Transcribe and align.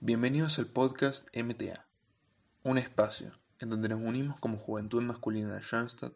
Bienvenidos 0.00 0.58
al 0.58 0.66
podcast 0.66 1.26
MTA, 1.34 1.86
un 2.64 2.76
espacio 2.76 3.32
en 3.60 3.70
donde 3.70 3.88
nos 3.88 4.02
unimos 4.02 4.38
como 4.38 4.58
juventud 4.58 5.02
masculina 5.02 5.54
de 5.54 5.62
Schoenstatt 5.62 6.12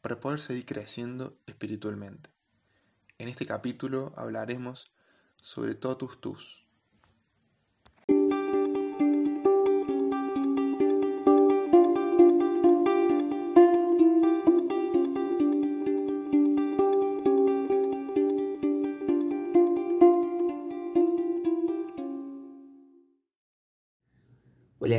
para 0.00 0.20
poder 0.20 0.38
seguir 0.38 0.64
creciendo 0.64 1.36
espiritualmente. 1.48 2.30
En 3.18 3.26
este 3.26 3.44
capítulo 3.44 4.12
hablaremos 4.16 4.92
sobre 5.34 5.74
totus 5.74 6.20
tus. 6.20 6.63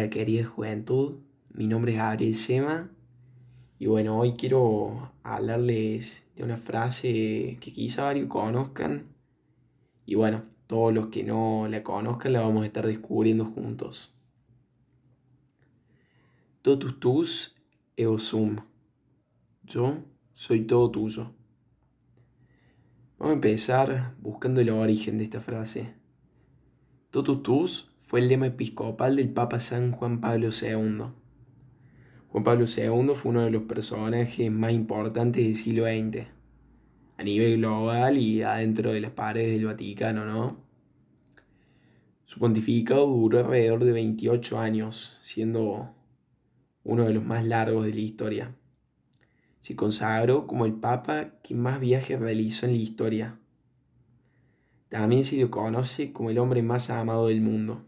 Querida 0.10 0.46
juventud, 0.46 1.20
mi 1.54 1.68
nombre 1.68 1.94
es 1.94 1.98
Gabriel 1.98 2.36
Sema 2.36 2.92
y 3.80 3.88
bueno, 3.88 4.18
hoy 4.18 4.34
quiero 4.34 5.12
hablarles 5.24 6.28
de 6.36 6.44
una 6.44 6.58
frase 6.58 7.58
que 7.60 7.74
quizá 7.74 8.04
varios 8.06 8.28
conozcan 8.28 9.08
y 10.06 10.16
bueno, 10.16 10.44
todos 10.68 10.94
los 10.94 11.08
que 11.08 11.24
no 11.24 11.68
la 11.70 11.84
conozcan 11.84 12.34
la 12.34 12.42
vamos 12.42 12.64
a 12.64 12.66
estar 12.68 12.86
descubriendo 12.86 13.46
juntos. 13.46 14.14
Totus 16.62 17.00
tus 17.00 17.56
eo 17.96 18.18
sum. 18.20 18.58
Yo 19.64 20.04
soy 20.34 20.62
todo 20.62 20.90
tuyo. 20.92 21.32
Vamos 23.18 23.32
a 23.32 23.36
empezar 23.36 24.16
buscando 24.20 24.62
el 24.62 24.70
origen 24.70 25.18
de 25.18 25.26
esta 25.26 25.42
frase. 25.42 25.96
Totus 27.12 27.44
tus 27.44 27.95
fue 28.08 28.20
el 28.20 28.28
lema 28.28 28.46
episcopal 28.46 29.16
del 29.16 29.30
Papa 29.30 29.60
San 29.60 29.92
Juan 29.92 30.22
Pablo 30.22 30.50
II. 30.50 31.06
Juan 32.28 32.44
Pablo 32.44 32.66
II 32.66 33.16
fue 33.16 33.32
uno 33.32 33.42
de 33.42 33.50
los 33.50 33.64
personajes 33.64 34.52
más 34.52 34.74
importantes 34.74 35.44
del 35.44 35.56
siglo 35.56 35.86
XX, 35.86 36.28
a 37.18 37.24
nivel 37.24 37.58
global 37.58 38.20
y 38.20 38.44
adentro 38.44 38.92
de 38.92 39.02
las 39.02 39.12
paredes 39.12 39.54
del 39.54 39.66
Vaticano, 39.66 40.24
¿no? 40.24 40.58
Su 42.26 42.40
pontificado 42.40 43.08
duró 43.08 43.40
alrededor 43.40 43.84
de 43.84 43.92
28 43.94 44.60
años, 44.60 45.18
siendo 45.24 45.96
uno 46.84 47.06
de 47.06 47.14
los 47.14 47.26
más 47.26 47.44
largos 47.44 47.88
de 47.88 47.94
la 47.94 48.02
historia. 48.02 48.56
Se 49.60 49.76
consagró 49.76 50.46
como 50.46 50.68
el 50.68 50.74
Papa 50.76 51.40
que 51.42 51.56
más 51.56 51.80
viajes 51.80 52.20
realizó 52.20 52.68
en 52.68 52.74
la 52.74 52.78
historia. 52.78 53.40
También 54.90 55.24
se 55.24 55.38
lo 55.38 55.50
conoce 55.50 56.14
como 56.14 56.30
el 56.30 56.38
hombre 56.38 56.62
más 56.62 56.92
amado 56.92 57.30
del 57.30 57.42
mundo 57.42 57.84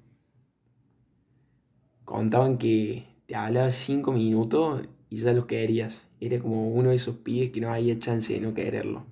contaban 2.08 2.58
que 2.58 3.04
te 3.26 3.36
hablaba 3.36 3.70
cinco 3.74 4.14
minutos 4.14 4.84
y 5.10 5.18
ya 5.18 5.34
lo 5.34 5.46
querías. 5.46 6.08
Era 6.22 6.40
como 6.40 6.70
uno 6.70 6.92
de 6.92 6.96
esos 6.96 7.18
pibes 7.18 7.50
que 7.50 7.60
no 7.60 7.74
había 7.74 8.00
chance 8.00 8.34
de 8.34 8.40
no 8.40 8.54
quererlo. 8.54 9.04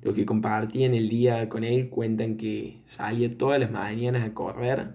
Los 0.00 0.14
que 0.14 0.24
compartían 0.24 0.94
el 0.94 1.10
día 1.10 1.50
con 1.50 1.64
él 1.64 1.90
cuentan 1.90 2.38
que 2.38 2.80
salía 2.86 3.36
todas 3.36 3.60
las 3.60 3.70
mañanas 3.70 4.24
a 4.24 4.32
correr 4.32 4.94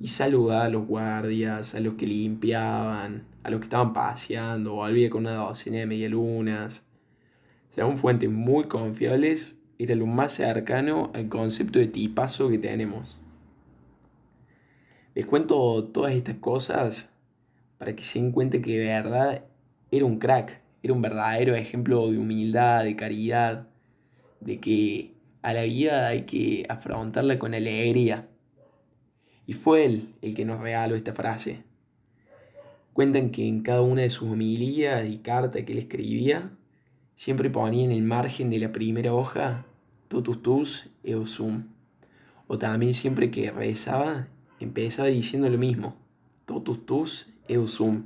y 0.00 0.08
saludaba 0.08 0.64
a 0.64 0.68
los 0.68 0.84
guardias, 0.84 1.76
a 1.76 1.80
los 1.80 1.94
que 1.94 2.08
limpiaban, 2.08 3.22
a 3.44 3.50
los 3.50 3.60
que 3.60 3.66
estaban 3.66 3.92
paseando, 3.92 4.72
volvía 4.72 5.10
con 5.10 5.22
una 5.22 5.34
docena 5.36 5.78
de 5.78 5.86
medialunas. 5.86 6.82
Según 7.68 7.98
fuentes 7.98 8.28
muy 8.28 8.64
confiables, 8.64 9.60
era 9.78 9.94
lo 9.94 10.06
más 10.06 10.32
cercano 10.32 11.12
al 11.14 11.28
concepto 11.28 11.78
de 11.78 11.86
tipazo 11.86 12.48
que 12.48 12.58
tenemos. 12.58 13.16
Les 15.14 15.26
cuento 15.26 15.84
todas 15.84 16.12
estas 16.12 16.36
cosas 16.36 17.10
para 17.78 17.94
que 17.94 18.02
se 18.02 18.18
den 18.18 18.32
cuenta 18.32 18.60
que 18.60 18.78
de 18.78 18.86
verdad 18.86 19.44
era 19.92 20.04
un 20.04 20.18
crack, 20.18 20.60
era 20.82 20.92
un 20.92 21.02
verdadero 21.02 21.54
ejemplo 21.54 22.10
de 22.10 22.18
humildad, 22.18 22.82
de 22.82 22.96
caridad, 22.96 23.68
de 24.40 24.58
que 24.58 25.12
a 25.42 25.52
la 25.52 25.62
vida 25.62 26.08
hay 26.08 26.22
que 26.22 26.66
afrontarla 26.68 27.38
con 27.38 27.54
alegría. 27.54 28.28
Y 29.46 29.52
fue 29.52 29.84
él 29.84 30.14
el 30.20 30.34
que 30.34 30.44
nos 30.44 30.60
regaló 30.60 30.96
esta 30.96 31.14
frase. 31.14 31.62
Cuentan 32.92 33.30
que 33.30 33.46
en 33.46 33.62
cada 33.62 33.82
una 33.82 34.02
de 34.02 34.10
sus 34.10 34.28
homilías 34.28 35.06
y 35.06 35.18
cartas 35.18 35.62
que 35.62 35.72
él 35.72 35.78
escribía, 35.78 36.50
siempre 37.14 37.50
ponía 37.50 37.84
en 37.84 37.92
el 37.92 38.02
margen 38.02 38.50
de 38.50 38.58
la 38.58 38.72
primera 38.72 39.14
hoja 39.14 39.64
totus 40.08 40.42
tus 40.42 40.88
eosum. 41.04 41.68
O 42.46 42.58
también 42.58 42.94
siempre 42.94 43.30
que 43.30 43.50
rezaba, 43.50 44.28
empezaba 44.60 45.08
diciendo 45.08 45.48
lo 45.48 45.58
mismo, 45.58 45.96
totus 46.46 46.86
tus 46.86 47.28
eusum. 47.48 48.04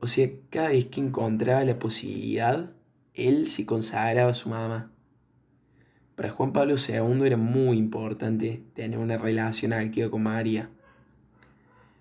O 0.00 0.06
sea, 0.06 0.28
cada 0.50 0.68
vez 0.68 0.86
que 0.86 1.00
encontraba 1.00 1.64
la 1.64 1.78
posibilidad, 1.78 2.72
él 3.14 3.46
se 3.46 3.64
consagraba 3.64 4.30
a 4.30 4.34
su 4.34 4.48
mamá. 4.48 4.90
Para 6.14 6.30
Juan 6.30 6.52
Pablo 6.52 6.76
II 6.76 7.26
era 7.26 7.36
muy 7.36 7.76
importante 7.76 8.62
tener 8.74 8.98
una 8.98 9.18
relación 9.18 9.72
activa 9.72 10.10
con 10.10 10.22
María. 10.22 10.70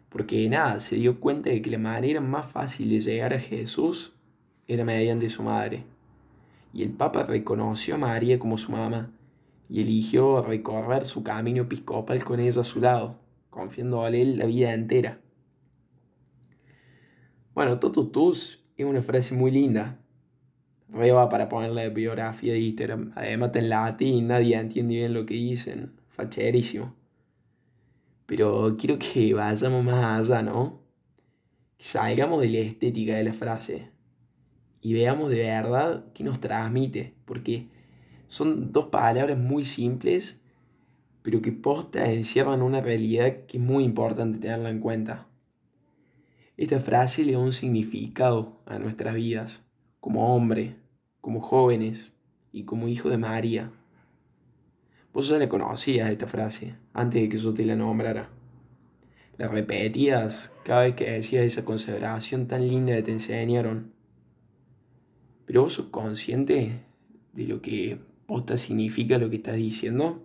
Porque 0.09 0.47
nada, 0.49 0.79
se 0.79 0.95
dio 0.95 1.19
cuenta 1.19 1.49
de 1.49 1.61
que 1.61 1.69
la 1.69 1.77
manera 1.77 2.22
más 2.22 2.45
fácil 2.45 2.89
de 2.89 3.01
llegar 3.01 3.33
a 3.33 3.39
Jesús 3.39 4.13
era 4.67 4.85
mediante 4.85 5.29
su 5.29 5.43
madre. 5.43 5.83
Y 6.73 6.83
el 6.83 6.91
Papa 6.91 7.23
reconoció 7.23 7.95
a 7.95 7.97
María 7.97 8.39
como 8.39 8.57
su 8.57 8.72
mamá 8.72 9.09
y 9.69 9.81
eligió 9.81 10.41
recorrer 10.41 11.05
su 11.05 11.23
camino 11.23 11.63
episcopal 11.63 12.23
con 12.23 12.39
ella 12.39 12.61
a 12.61 12.63
su 12.63 12.79
lado, 12.79 13.19
confiando 13.49 14.03
a 14.03 14.09
él 14.09 14.37
la 14.37 14.45
vida 14.45 14.73
entera. 14.73 15.21
Bueno, 17.53 17.79
totus 17.79 18.65
es 18.75 18.85
una 18.85 19.01
frase 19.01 19.33
muy 19.33 19.49
linda. 19.49 19.99
Reba 20.89 21.29
para 21.29 21.49
ponerle 21.49 21.89
biografía 21.89 22.53
de 22.53 22.59
Instagram. 22.59 23.11
Además 23.15 23.51
en 23.55 23.69
latín, 23.69 24.27
nadie 24.27 24.57
entiende 24.57 24.95
bien 24.95 25.13
lo 25.13 25.25
que 25.25 25.35
dicen. 25.35 25.93
Facherísimo. 26.09 26.95
Pero 28.25 28.75
quiero 28.77 28.99
que 28.99 29.33
vayamos 29.33 29.83
más 29.83 30.29
allá, 30.29 30.41
¿no? 30.41 30.81
Que 31.77 31.85
salgamos 31.85 32.41
de 32.41 32.49
la 32.49 32.59
estética 32.59 33.15
de 33.15 33.23
la 33.23 33.33
frase 33.33 33.95
y 34.81 34.93
veamos 34.93 35.29
de 35.31 35.39
verdad 35.39 36.05
qué 36.13 36.23
nos 36.23 36.39
transmite. 36.39 37.15
Porque 37.25 37.69
son 38.27 38.71
dos 38.71 38.87
palabras 38.87 39.37
muy 39.37 39.65
simples, 39.65 40.41
pero 41.21 41.41
que 41.41 41.51
posta 41.51 42.11
encierran 42.11 42.61
una 42.61 42.81
realidad 42.81 43.45
que 43.47 43.57
es 43.57 43.63
muy 43.63 43.83
importante 43.83 44.39
tenerla 44.39 44.69
en 44.69 44.79
cuenta. 44.79 45.27
Esta 46.57 46.79
frase 46.79 47.25
le 47.25 47.33
da 47.33 47.39
un 47.39 47.53
significado 47.53 48.61
a 48.65 48.79
nuestras 48.79 49.15
vidas, 49.15 49.67
como 49.99 50.35
hombre, 50.35 50.77
como 51.19 51.41
jóvenes 51.41 52.13
y 52.51 52.63
como 52.63 52.87
hijo 52.87 53.09
de 53.09 53.17
María. 53.17 53.71
Vos 55.13 55.27
ya 55.27 55.37
la 55.37 55.49
conocías 55.49 56.09
esta 56.09 56.27
frase, 56.27 56.75
antes 56.93 57.21
de 57.21 57.29
que 57.29 57.37
yo 57.37 57.53
te 57.53 57.65
la 57.65 57.75
nombrara. 57.75 58.29
La 59.37 59.47
repetías 59.47 60.53
cada 60.63 60.83
vez 60.83 60.95
que 60.95 61.11
decías 61.11 61.43
esa 61.43 61.65
consideración 61.65 62.47
tan 62.47 62.67
linda 62.67 62.95
que 62.95 63.03
te 63.03 63.11
enseñaron. 63.11 63.93
Pero 65.45 65.63
vos 65.63 65.73
sos 65.73 65.87
consciente 65.87 66.83
de 67.33 67.43
lo 67.47 67.61
que 67.61 67.99
posta 68.25 68.57
significa 68.57 69.17
lo 69.17 69.29
que 69.29 69.37
estás 69.37 69.55
diciendo. 69.55 70.23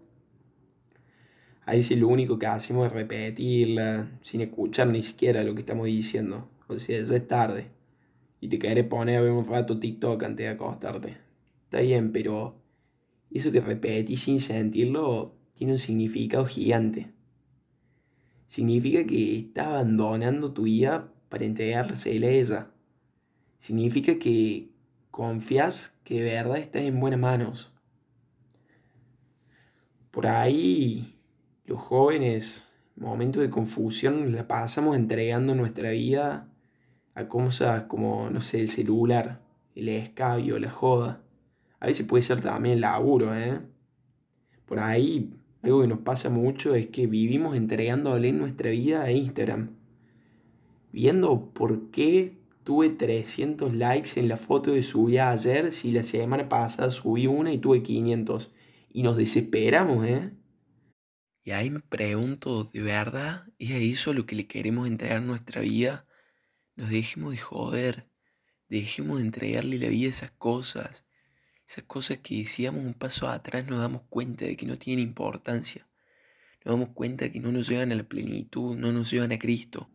A 1.67 1.73
veces 1.73 1.99
lo 1.99 2.09
único 2.09 2.39
que 2.39 2.47
hacemos 2.47 2.87
es 2.87 2.93
repetirla 2.93 4.19
sin 4.23 4.41
escuchar 4.41 4.89
ni 4.89 5.03
siquiera 5.03 5.45
lo 5.45 5.55
que 5.55 5.61
estamos 5.61 5.87
diciendo. 5.87 6.49
O 6.67 6.79
sea, 6.79 7.03
ya 7.03 7.17
es 7.17 7.29
tarde. 7.29 7.69
Y 8.41 8.49
te 8.49 8.59
querés 8.59 8.87
poner 8.87 9.19
a 9.19 9.23
ver 9.23 9.33
un 9.33 9.47
rato 9.47 9.79
TikTok 9.79 10.23
antes 10.23 10.47
de 10.47 10.49
acostarte. 10.49 11.19
Está 11.65 11.81
bien, 11.81 12.13
pero 12.13 12.57
eso 13.31 13.53
que 13.53 13.61
repetís 13.61 14.23
sin 14.23 14.41
sentirlo 14.41 15.37
tiene 15.55 15.75
un 15.75 15.79
significado 15.79 16.47
gigante. 16.47 17.13
Significa 18.47 19.05
que 19.07 19.39
estás 19.39 19.67
abandonando 19.67 20.53
tu 20.53 20.63
vida 20.63 21.13
para 21.29 21.45
entregársela 21.45 22.27
a 22.27 22.31
ella. 22.31 22.71
Significa 23.59 24.19
que 24.19 24.71
confías 25.11 25.97
que 26.03 26.23
de 26.23 26.33
verdad 26.33 26.59
estás 26.59 26.83
en 26.83 26.99
buenas 26.99 27.21
manos. 27.21 27.70
Por 30.11 30.27
ahí 30.27 31.17
los 31.65 31.81
jóvenes, 31.81 32.69
en 32.97 33.05
momentos 33.05 33.43
de 33.43 33.51
confusión, 33.51 34.33
la 34.33 34.49
pasamos 34.49 34.97
entregando 34.97 35.55
nuestra 35.55 35.91
vida 35.91 36.49
a 37.15 37.29
cosas 37.29 37.85
como, 37.85 38.29
no 38.31 38.41
sé, 38.41 38.61
el 38.61 38.69
celular, 38.69 39.41
el 39.75 39.89
escabio, 39.89 40.59
la 40.59 40.71
joda. 40.71 41.23
A 41.79 41.87
veces 41.87 42.07
puede 42.07 42.23
ser 42.23 42.41
también 42.41 42.75
el 42.75 42.81
laburo, 42.81 43.37
¿eh? 43.37 43.61
Por 44.67 44.81
ahí, 44.81 45.33
algo 45.63 45.83
que 45.83 45.89
nos 45.89 46.01
pasa 46.01 46.29
mucho 46.29 46.75
es 46.75 46.89
que 46.89 47.07
vivimos 47.07 47.57
entregándole 47.57 48.33
nuestra 48.33 48.71
vida 48.71 49.03
a 49.03 49.13
Instagram. 49.13 49.71
Viendo 50.93 51.53
por 51.53 51.91
qué 51.91 52.37
tuve 52.65 52.91
300 52.91 53.75
likes 53.75 54.19
en 54.19 54.29
la 54.29 54.37
foto 54.37 54.73
de 54.73 54.83
subí 54.83 55.19
ayer 55.19 55.71
si 55.73 55.93
la 55.93 56.03
semana 56.03 56.49
pasada 56.49 56.91
subí 56.91 57.27
una 57.27 57.53
y 57.53 57.59
tuve 57.59 57.83
500 57.83 58.51
y 58.93 59.03
nos 59.03 59.17
desesperamos, 59.17 60.07
¿eh? 60.07 60.33
Y 61.43 61.53
ahí 61.53 61.71
me 61.71 61.81
pregunto, 61.81 62.65
¿de 62.65 62.83
verdad 62.83 63.47
es 63.59 63.71
a 63.71 63.77
eso 63.77 64.13
lo 64.13 64.27
que 64.27 64.37
le 64.37 64.47
queremos 64.47 64.87
entregar 64.87 65.23
nuestra 65.23 65.63
vida? 65.63 66.07
Nos 66.77 66.91
dejemos 66.91 67.33
de 67.33 67.39
joder, 67.39 68.09
dejemos 68.69 69.19
de 69.19 69.25
entregarle 69.25 69.79
la 69.79 69.89
vida 69.89 70.09
a 70.09 70.11
esas 70.11 70.31
cosas, 70.33 71.05
esas 71.67 71.85
cosas 71.85 72.19
que 72.19 72.45
si 72.45 72.65
damos 72.65 72.85
un 72.85 72.95
paso 72.95 73.29
atrás 73.29 73.67
nos 73.67 73.79
damos 73.79 74.03
cuenta 74.11 74.45
de 74.45 74.57
que 74.57 74.67
no 74.67 74.77
tienen 74.77 75.07
importancia, 75.07 75.89
nos 76.65 76.75
damos 76.75 76.95
cuenta 76.95 77.25
de 77.25 77.33
que 77.33 77.41
no 77.41 77.53
nos 77.53 77.69
llevan 77.69 77.93
a 77.93 77.95
la 77.95 78.05
plenitud, 78.05 78.77
no 78.77 78.93
nos 78.93 79.11
llevan 79.11 79.33
a 79.33 79.39
Cristo. 79.39 79.89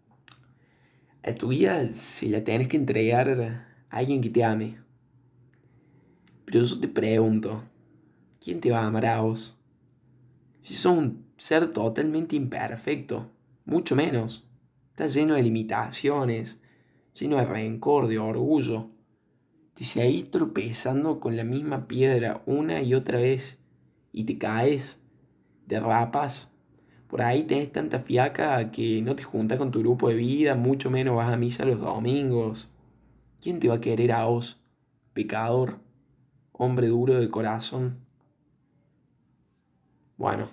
A 1.22 1.34
tu 1.34 1.50
vida 1.50 1.86
se 1.88 2.30
la 2.30 2.44
tienes 2.44 2.68
que 2.68 2.78
entregar 2.78 3.30
a 3.30 3.88
alguien 3.90 4.22
que 4.22 4.30
te 4.30 4.44
ame. 4.44 4.80
Pero 6.46 6.64
yo 6.64 6.80
te 6.80 6.88
pregunto, 6.88 7.64
¿quién 8.46 8.62
te 8.62 8.70
va 8.70 8.82
a 8.82 8.86
amar 8.86 9.08
a 9.08 9.22
vos? 9.22 9.58
Si 10.62 10.76
sos 10.76 10.96
un 10.96 11.26
ser 11.36 11.74
totalmente 11.74 12.36
imperfecto, 12.36 13.32
mucho 13.66 13.96
menos. 13.96 14.48
Estás 14.92 15.16
lleno 15.16 15.34
de 15.34 15.42
limitaciones, 15.42 16.62
lleno 17.20 17.38
de 17.38 17.46
rencor, 17.46 18.08
de 18.08 18.20
orgullo. 18.20 18.92
Te 19.74 19.84
seguís 19.84 20.30
tropezando 20.30 21.20
con 21.20 21.36
la 21.36 21.44
misma 21.44 21.88
piedra 21.88 22.44
una 22.46 22.84
y 22.84 22.94
otra 22.94 23.18
vez 23.18 23.58
y 24.12 24.26
te 24.26 24.38
caes, 24.38 25.00
derrapas. 25.66 26.54
Por 27.08 27.24
ahí 27.24 27.46
tenés 27.46 27.72
tanta 27.72 28.00
fiaca 28.00 28.70
que 28.70 29.02
no 29.02 29.16
te 29.16 29.24
juntas 29.24 29.58
con 29.58 29.72
tu 29.72 29.80
grupo 29.80 30.10
de 30.10 30.16
vida, 30.18 30.54
mucho 30.54 30.92
menos 30.92 31.16
vas 31.16 31.34
a 31.34 31.38
misa 31.38 31.66
los 31.66 31.80
domingos. 31.80 32.70
¿Quién 33.42 33.60
te 33.60 33.70
va 33.70 33.76
a 33.76 33.82
querer 33.82 34.12
a 34.12 34.26
vos, 34.26 34.62
pecador, 35.14 35.80
hombre 36.52 36.90
duro 36.90 37.16
de 37.16 37.32
corazón? 37.32 38.05
Bueno, 40.18 40.48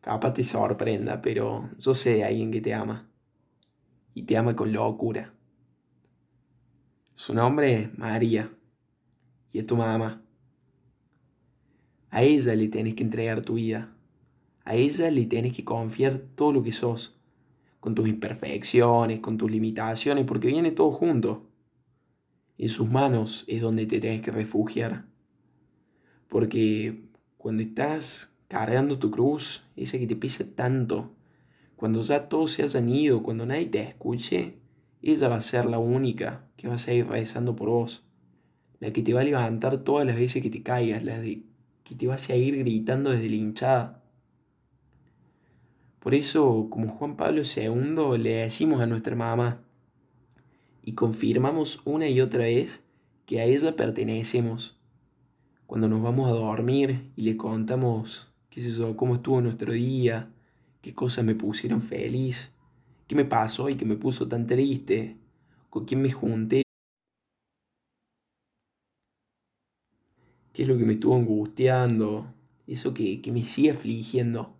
capaz 0.00 0.32
te 0.34 0.44
sorprenda, 0.44 1.20
pero 1.20 1.70
yo 1.78 1.94
sé 1.94 2.14
de 2.14 2.24
alguien 2.24 2.50
que 2.50 2.60
te 2.60 2.72
ama. 2.72 3.10
Y 4.14 4.22
te 4.22 4.36
ama 4.36 4.54
con 4.54 4.72
locura. 4.72 5.34
Su 7.14 7.34
nombre 7.34 7.82
es 7.82 7.98
María. 7.98 8.50
Y 9.52 9.58
es 9.58 9.66
tu 9.66 9.76
mamá. 9.76 10.22
A 12.10 12.22
ella 12.22 12.54
le 12.54 12.68
tienes 12.68 12.94
que 12.94 13.02
entregar 13.02 13.42
tu 13.42 13.54
vida. 13.54 13.94
A 14.64 14.74
ella 14.74 15.10
le 15.10 15.26
tienes 15.26 15.52
que 15.52 15.64
confiar 15.64 16.18
todo 16.36 16.52
lo 16.52 16.62
que 16.62 16.72
sos. 16.72 17.20
Con 17.80 17.94
tus 17.94 18.08
imperfecciones, 18.08 19.20
con 19.20 19.36
tus 19.36 19.50
limitaciones, 19.50 20.24
porque 20.26 20.48
viene 20.48 20.70
todo 20.72 20.90
junto. 20.92 21.50
En 22.56 22.68
sus 22.68 22.88
manos 22.88 23.44
es 23.48 23.62
donde 23.62 23.86
te 23.86 24.00
tienes 24.00 24.20
que 24.20 24.30
refugiar. 24.30 25.06
Porque 26.28 27.08
cuando 27.36 27.62
estás 27.62 28.36
cargando 28.48 28.98
tu 28.98 29.10
cruz, 29.10 29.62
esa 29.76 29.98
que 29.98 30.06
te 30.06 30.16
pesa 30.16 30.44
tanto, 30.54 31.12
cuando 31.76 32.02
ya 32.02 32.28
todos 32.28 32.52
se 32.52 32.64
hayan 32.64 32.88
ido, 32.88 33.22
cuando 33.22 33.46
nadie 33.46 33.66
te 33.66 33.80
escuche, 33.80 34.58
ella 35.00 35.28
va 35.28 35.36
a 35.36 35.40
ser 35.40 35.66
la 35.66 35.78
única 35.78 36.44
que 36.56 36.66
va 36.66 36.74
a 36.74 36.78
seguir 36.78 37.06
rezando 37.06 37.54
por 37.54 37.68
vos. 37.68 38.02
La 38.80 38.92
que 38.92 39.02
te 39.02 39.14
va 39.14 39.20
a 39.20 39.24
levantar 39.24 39.84
todas 39.84 40.06
las 40.06 40.16
veces 40.16 40.42
que 40.42 40.50
te 40.50 40.62
caigas, 40.62 41.04
la 41.04 41.20
de, 41.20 41.42
que 41.84 41.94
te 41.94 42.06
va 42.06 42.14
a 42.14 42.18
seguir 42.18 42.56
gritando 42.58 43.10
desde 43.10 43.28
la 43.28 43.36
hinchada. 43.36 44.02
Por 46.00 46.14
eso, 46.14 46.68
como 46.70 46.88
Juan 46.88 47.16
Pablo 47.16 47.42
II, 47.42 48.18
le 48.18 48.30
decimos 48.30 48.80
a 48.80 48.86
nuestra 48.86 49.14
mamá 49.14 49.62
y 50.82 50.94
confirmamos 50.94 51.80
una 51.84 52.08
y 52.08 52.20
otra 52.20 52.40
vez 52.40 52.84
que 53.26 53.40
a 53.40 53.44
ella 53.44 53.76
pertenecemos. 53.76 54.80
Cuando 55.66 55.88
nos 55.88 56.02
vamos 56.02 56.28
a 56.28 56.32
dormir 56.32 57.12
y 57.14 57.22
le 57.22 57.36
contamos 57.36 58.32
cómo 58.96 59.16
estuvo 59.16 59.40
nuestro 59.40 59.72
día, 59.72 60.30
qué 60.80 60.94
cosas 60.94 61.24
me 61.24 61.34
pusieron 61.34 61.82
feliz, 61.82 62.54
qué 63.06 63.14
me 63.14 63.24
pasó 63.24 63.68
y 63.68 63.74
qué 63.74 63.84
me 63.84 63.96
puso 63.96 64.28
tan 64.28 64.46
triste, 64.46 65.16
con 65.70 65.84
quién 65.84 66.02
me 66.02 66.10
junté, 66.10 66.62
qué 70.52 70.62
es 70.62 70.68
lo 70.68 70.76
que 70.76 70.84
me 70.84 70.94
estuvo 70.94 71.16
angustiando, 71.16 72.34
eso 72.66 72.94
que, 72.94 73.20
que 73.20 73.32
me 73.32 73.42
sigue 73.42 73.70
afligiendo. 73.70 74.56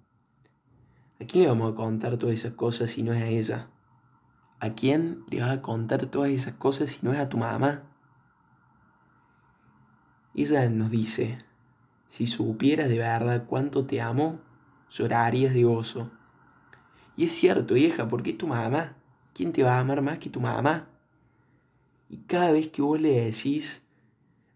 ¿A 1.21 1.25
quién 1.25 1.43
le 1.43 1.51
vamos 1.51 1.73
a 1.73 1.75
contar 1.75 2.17
todas 2.17 2.35
esas 2.35 2.53
cosas 2.53 2.91
si 2.93 3.03
no 3.03 3.13
es 3.13 3.23
a 3.23 3.27
ella? 3.27 3.71
¿A 4.61 4.75
quién 4.75 5.25
le 5.29 5.41
vas 5.41 5.51
a 5.51 5.63
contar 5.63 6.07
todas 6.07 6.31
esas 6.31 6.55
cosas 6.55 6.91
si 6.91 6.99
no 7.03 7.13
es 7.13 7.19
a 7.19 7.29
tu 7.29 7.39
mamá? 7.39 7.83
Ella 10.35 10.69
nos 10.71 10.91
dice, 10.91 11.39
si 12.09 12.27
supieras 12.27 12.89
de 12.89 12.99
verdad 12.99 13.45
cuánto 13.47 13.87
te 13.87 14.01
amo, 14.01 14.41
llorarías 14.91 15.55
de 15.55 15.65
gozo. 15.65 16.11
Y 17.17 17.25
es 17.25 17.33
cierto, 17.33 17.75
vieja, 17.75 18.09
porque 18.09 18.31
es 18.31 18.39
tu 18.39 18.47
mamá. 18.47 18.97
¿Quién 19.35 19.53
te 19.53 19.63
va 19.63 19.77
a 19.77 19.81
amar 19.81 20.03
más 20.03 20.19
que 20.19 20.31
tu 20.31 20.41
mamá? 20.41 20.89
Y 22.09 22.19
cada 22.19 22.53
vez 22.53 22.69
que 22.69 22.81
vos 22.81 23.01
le 23.01 23.21
decís, 23.21 23.87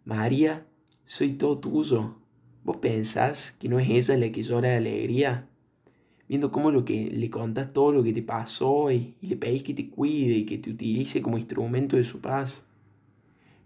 María, 0.05 0.67
soy 1.05 1.35
todo 1.35 1.59
tuyo, 1.59 2.17
vos 2.65 2.79
pensás 2.79 3.53
que 3.53 3.69
no 3.69 3.79
es 3.79 3.91
ella 3.91 4.17
la 4.17 4.33
que 4.33 4.43
llora 4.43 4.71
de 4.71 4.77
alegría, 4.77 5.49
viendo 6.29 6.51
cómo 6.51 6.71
lo 6.71 6.85
que 6.85 7.11
le 7.11 7.31
contás 7.31 7.73
todo 7.73 7.93
lo 7.93 8.03
que 8.03 8.13
te 8.13 8.23
pasó 8.23 8.91
y, 8.91 9.15
y 9.21 9.27
le 9.27 9.37
pedís 9.37 9.63
que 9.63 9.75
te 9.75 9.91
cuide 9.91 10.39
y 10.39 10.47
que 10.47 10.59
te 10.59 10.71
utilice 10.71 11.21
como 11.21 11.37
instrumento 11.37 11.97
de 11.97 12.05
su 12.05 12.21
paz. 12.21 12.65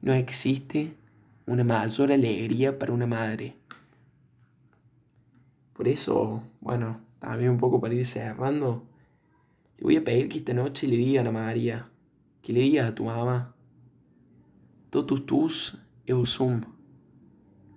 No 0.03 0.13
existe 0.13 0.97
una 1.47 1.63
mayor 1.63 2.11
alegría 2.11 2.79
para 2.79 2.93
una 2.93 3.07
madre. 3.07 3.57
Por 5.77 5.89
eso, 5.89 6.43
bueno, 6.61 7.03
también 7.19 7.51
un 7.51 7.59
poco 7.59 7.81
para 7.83 7.93
ir 7.93 8.07
cerrando, 8.07 8.87
le 9.77 9.85
voy 9.85 9.97
a 9.97 10.05
pedir 10.05 10.31
que 10.31 10.39
esta 10.39 10.55
noche 10.55 10.87
le 10.87 10.97
digan 10.97 11.27
a 11.27 11.33
María, 11.33 11.91
que 12.41 12.55
le 12.55 12.61
digas 12.61 12.89
a 12.89 12.95
tu 12.95 13.05
mamá, 13.05 13.55
totus 14.89 15.27
tus 15.27 15.79
eusum, 16.07 16.63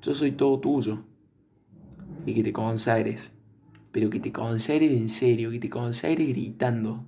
yo 0.02 0.16
soy 0.16 0.32
todo 0.32 0.62
tuyo, 0.62 1.04
y 2.26 2.34
que 2.34 2.42
te 2.42 2.54
consagres, 2.54 3.34
pero 3.92 4.10
que 4.10 4.22
te 4.22 4.32
consagres 4.32 4.92
en 4.94 5.10
serio, 5.10 5.52
que 5.52 5.60
te 5.60 5.70
consagres 5.70 6.30
gritando, 6.30 7.04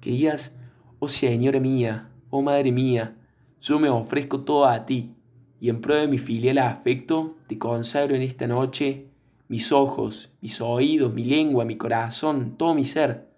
que 0.00 0.10
digas, 0.10 0.56
oh 0.98 1.06
Señora 1.06 1.60
mía, 1.60 2.10
oh 2.30 2.42
Madre 2.42 2.72
mía, 2.72 3.16
yo 3.60 3.78
me 3.78 3.88
ofrezco 3.88 4.40
todo 4.40 4.66
a 4.66 4.86
ti, 4.86 5.14
y 5.60 5.68
en 5.68 5.80
prueba 5.80 6.00
de 6.02 6.08
mi 6.08 6.18
filial 6.18 6.58
afecto, 6.58 7.36
te 7.46 7.58
consagro 7.58 8.16
en 8.16 8.22
esta 8.22 8.48
noche 8.48 9.10
mis 9.50 9.72
ojos, 9.72 10.30
mis 10.40 10.60
oídos, 10.60 11.12
mi 11.12 11.24
lengua, 11.24 11.64
mi 11.64 11.76
corazón, 11.76 12.56
todo 12.56 12.72
mi 12.72 12.84
ser, 12.84 13.28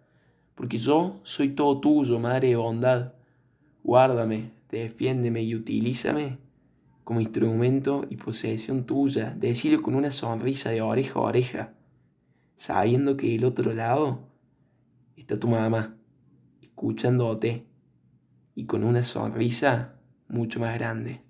porque 0.54 0.76
yo 0.76 1.20
soy 1.22 1.54
todo 1.54 1.80
tuyo, 1.80 2.18
Madre 2.18 2.48
de 2.48 2.56
bondad. 2.56 3.14
Guárdame, 3.82 4.50
defiéndeme 4.70 5.42
y 5.42 5.54
utilízame 5.54 6.36
como 7.02 7.22
instrumento 7.22 8.04
y 8.10 8.18
posesión 8.18 8.84
tuya, 8.84 9.34
decirlo 9.34 9.80
con 9.80 9.94
una 9.94 10.10
sonrisa 10.10 10.68
de 10.68 10.82
oreja 10.82 11.18
a 11.18 11.22
oreja, 11.22 11.74
sabiendo 12.56 13.16
que 13.16 13.28
del 13.28 13.46
otro 13.46 13.72
lado 13.72 14.28
está 15.16 15.40
tu 15.40 15.48
mamá, 15.48 15.96
escuchándote 16.60 17.64
y 18.54 18.66
con 18.66 18.84
una 18.84 19.02
sonrisa 19.02 19.94
mucho 20.28 20.60
más 20.60 20.74
grande. 20.74 21.22